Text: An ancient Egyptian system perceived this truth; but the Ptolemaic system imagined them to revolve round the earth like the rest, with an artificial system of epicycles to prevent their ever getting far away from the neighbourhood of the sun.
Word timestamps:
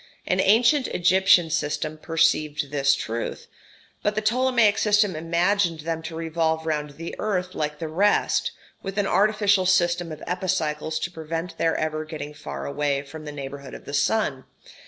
An 0.25 0.39
ancient 0.39 0.87
Egyptian 0.87 1.51
system 1.51 1.95
perceived 1.99 2.71
this 2.71 2.95
truth; 2.95 3.45
but 4.01 4.15
the 4.15 4.21
Ptolemaic 4.21 4.79
system 4.79 5.15
imagined 5.15 5.81
them 5.81 6.01
to 6.01 6.15
revolve 6.15 6.65
round 6.65 6.97
the 6.97 7.15
earth 7.19 7.53
like 7.53 7.77
the 7.77 7.87
rest, 7.87 8.49
with 8.81 8.97
an 8.97 9.05
artificial 9.05 9.67
system 9.67 10.11
of 10.11 10.23
epicycles 10.25 10.97
to 10.97 11.11
prevent 11.11 11.55
their 11.59 11.75
ever 11.75 12.03
getting 12.03 12.33
far 12.33 12.65
away 12.65 13.03
from 13.03 13.25
the 13.25 13.31
neighbourhood 13.31 13.75
of 13.75 13.85
the 13.85 13.93
sun. 13.93 14.45